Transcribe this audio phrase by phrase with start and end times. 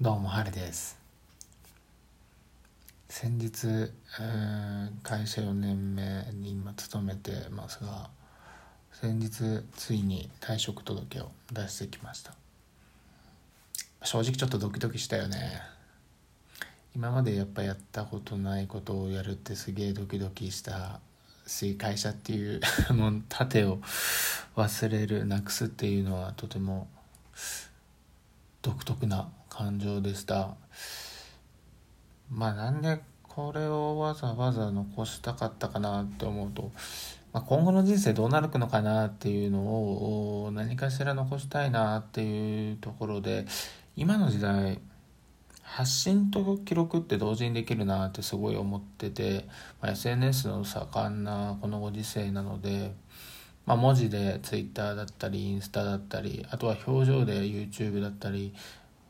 [0.00, 0.96] どうもハルです。
[3.08, 6.02] 先日、えー会社4年目
[6.34, 8.08] に今勤めてますが
[8.92, 12.32] 先日ついに退職届を出してきました。
[14.04, 15.62] 正直ちょっとドキドキしたよね。
[16.94, 21.00] 今までやっぱやったことないことをやるってすげえドキドキした。
[21.44, 22.60] し会社っていう
[22.94, 23.80] もう盾を
[24.54, 26.86] 忘れるなくすっていうのはとても
[28.62, 29.28] 独特な
[29.58, 30.54] 感情でした。
[32.30, 36.70] まあなんでこれをわざわざ残したかったかなって思うと、
[37.32, 43.46] まあ、今後の人生どうなるのかなっていうのを何かしら残したいなっていうところで
[43.96, 44.78] 今の時代
[45.62, 49.48] 発信と記録って同時にできるなってすごい思ってて、
[49.80, 52.94] まあ、SNS の盛んなこのご時世なので、
[53.66, 58.54] まあ、文字で Twitter だったりインスタだったりあとは表情で YouTube だったり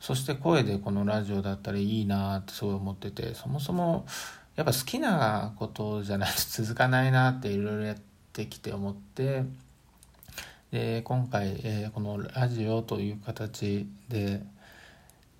[0.00, 4.06] そして声でこのラジオだったりいいなってすごい思っててそもそも
[4.56, 7.96] やっぱ好きなことじゃないと 続かないなっていろいろやっ
[8.32, 9.44] てきて思って
[10.70, 14.42] で今回、えーこのラジオという形で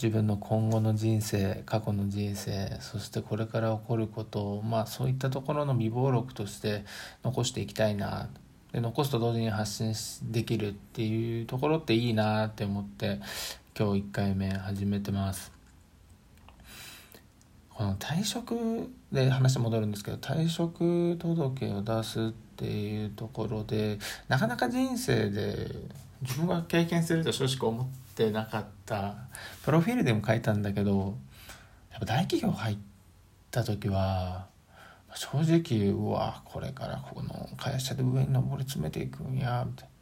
[0.00, 6.84] 自分の今後の人生過去の人生そしてこれから起こることをまあそういったところの備忘録として
[7.24, 8.28] 残していきたいな。
[8.72, 9.94] で残すと同時に発信
[10.30, 13.18] できるっていうところっていいなって思って
[13.78, 15.52] 今日1回目始めてます。
[17.70, 18.56] この退職
[19.12, 25.68] で話戻るんですけど退職届を出すっていうところでなかなか人生で
[26.22, 29.14] 自分が経験すると正直思ってなかった。
[29.64, 31.14] プロフィールでも書いたんだけど
[31.92, 32.78] やっぱ大企業入っ
[33.52, 34.48] た時は
[35.14, 39.97] 正直うわこれからこの会社で上に上り詰めていくんやみたいな。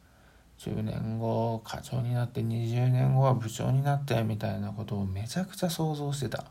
[0.59, 6.45] 10年後課長になって20年後は部長になってみたいなことをめちゃくちゃ想像してた。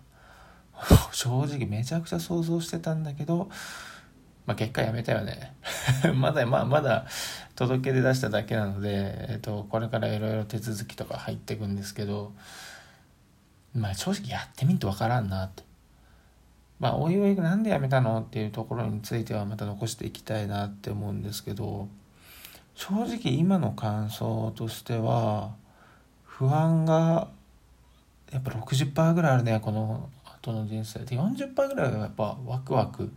[1.13, 3.49] 正直めちゃくちゃ想像してたんだけど
[4.45, 5.55] まあ結果やめたよね。
[6.15, 7.07] まだまあまだ
[7.57, 12.33] 届け出出しただけなので、えっと、これからいろいろ手続きとか入っていくんですけど
[13.75, 15.65] まあ正直やってみんとわからんなって。
[16.79, 21.89] まあおいおいなんでやめたのっていうところについてはまた残していきたいなって思うんですけど
[22.77, 25.55] 正直今の感想としては
[26.25, 27.29] 不安が
[28.31, 31.17] やっぱ60%ぐらいあるねこの後の人生で。
[31.17, 33.11] 40%ぐらいがやっぱワクワク。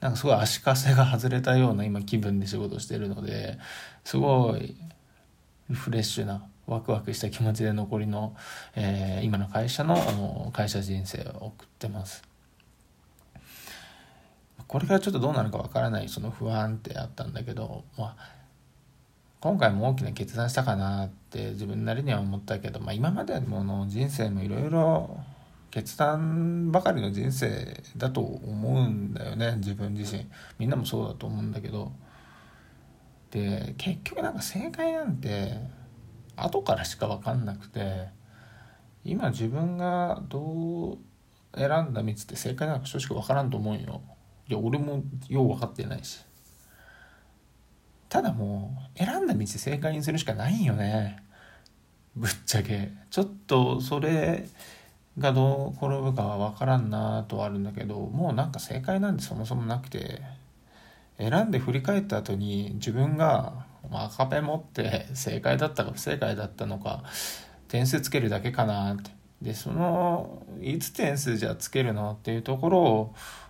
[0.00, 3.56] なんかすごい足かせが外れたような今気分で仕事してるので
[4.02, 4.76] すごい
[5.70, 8.34] フレッシュなワクワクした気持ちで残りの、
[8.74, 12.24] えー今の会社のあの会社人生を送ってます。
[14.66, 18.41] これからちょっとどうなるかわからないその不安ってあったんだけど、まあ、
[19.42, 25.18] 今回も大きな決断したかなって自分なりには思ったけど、まあ、今までのの人生もいろいろ
[25.72, 30.28] 決断ばかりの人生だと思うんだよね自分自身。
[30.60, 31.90] みんなもそうだと思うんだけど。
[33.32, 35.58] で結局なんか正解なんて
[36.36, 38.10] 後からしか分かんなくて
[39.04, 44.02] 今自分がどう選んだ道って正解なのか正直分からんと思うよ。
[44.46, 46.24] いや俺もよう分かってないし。
[48.12, 51.22] ただもう選んだ道正解にするしかないよね。
[52.14, 52.90] ぶっちゃけ。
[53.08, 54.46] ちょっとそれ
[55.18, 60.20] がどう転ぶかは分からんなとはあるんだけどもうなんか正解なんてそもそもなくて
[61.16, 67.04] 選んで振り返った後に自分がま赤ペン持って正解だったか不正解だったのか
[67.68, 69.10] 点数つけるだけかなって。
[69.40, 72.80] でそのいつ点数じゃつけるのっていうところ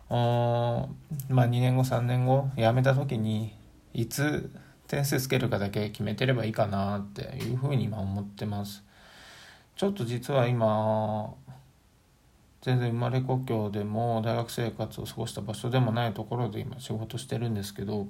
[0.09, 0.89] を
[1.29, 3.61] まあ2年後3年後辞めた時に
[3.95, 4.51] いつ
[4.89, 8.83] 点数つけるかだけ決めてればいいかなっていうふうに今思ってます
[9.77, 11.35] ちょっと実は今
[12.61, 18.07] 全然生まれ故郷でも大学生活を過ごした場所でもないところで今仕事してるんですけど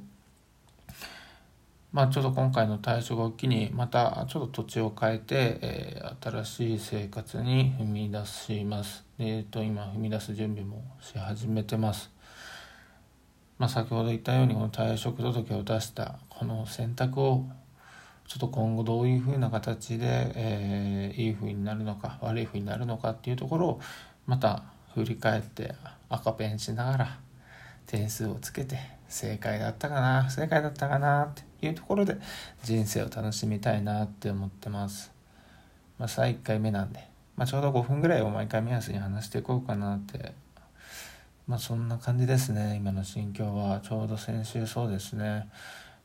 [1.92, 9.04] まあちょっと今回の退職を機にまたちょっと土地を変えて、えー新しい生活に踏み出します。
[9.18, 12.10] でえっ、と今踏み出す準備もし始めてます。
[13.62, 17.44] まあ先ほど言ったようにこの退職届を出したこの選択を
[18.26, 23.80] ちょっと今後どういうふうな形で、えーいいふうになるのか悪いふうになるのかっていうところを
[24.26, 24.64] また
[24.96, 25.76] 振り返って
[26.08, 27.18] 赤ペンしながら
[27.86, 32.16] 点数をつけて正解だったかな不正解だったかなっていうところで
[32.64, 35.12] 人生を楽しみたいなって思ってます。
[36.00, 36.98] まあ、さあ1回目なんで、
[37.36, 40.32] まあ、ちょうど5分ぐらいを毎回目安に話していこうかなって
[41.52, 42.76] まあそんな感じですね。
[42.76, 43.80] 今の心境は。
[43.80, 45.50] ちょうど先週そうですね。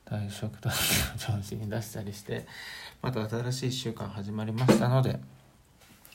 [0.06, 2.46] 退職届を上司に出したりして。
[3.02, 5.22] また新しい1週間始まりましたので、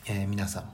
[0.06, 0.73] えー皆さんも。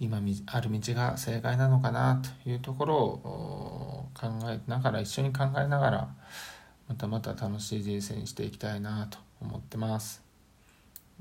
[0.00, 0.16] 今
[0.46, 6.08] ある道が正解なのかなというところを考えながら一緒に考えながら
[6.88, 10.22] またまた楽しい人生にしていきたいなと思ってます。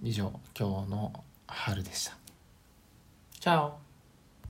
[0.01, 1.11] 以上今日の
[1.45, 2.15] 春でした。
[3.41, 3.90] チャオ。